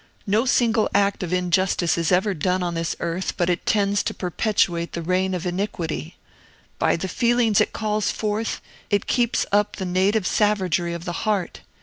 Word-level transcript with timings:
No 0.25 0.45
single 0.45 0.89
act 0.95 1.21
of 1.21 1.31
injustice 1.31 1.95
is 1.95 2.11
ever 2.11 2.33
done 2.33 2.63
on 2.63 2.73
this 2.73 2.95
earth 2.99 3.37
but 3.37 3.51
it 3.51 3.67
tends 3.67 4.01
to 4.01 4.15
perpetuate 4.15 4.93
the 4.93 5.03
reign 5.03 5.35
of 5.35 5.45
iniquity. 5.45 6.17
By 6.79 6.95
the 6.95 7.07
feelings 7.07 7.61
it 7.61 7.71
calls 7.71 8.09
forth 8.09 8.61
it 8.89 9.05
keeps 9.05 9.45
up 9.51 9.75
the 9.75 9.85
native 9.85 10.25
savagery 10.25 10.95
of 10.95 11.05
the 11.05 11.27
heart. 11.29 11.61